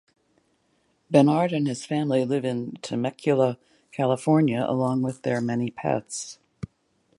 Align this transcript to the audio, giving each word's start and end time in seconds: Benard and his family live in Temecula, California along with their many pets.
Benard 1.13 1.51
and 1.55 1.67
his 1.67 1.85
family 1.85 2.25
live 2.25 2.43
in 2.43 2.71
Temecula, 2.81 3.59
California 3.91 4.65
along 4.67 5.03
with 5.03 5.21
their 5.21 5.39
many 5.41 5.69
pets. 5.69 6.39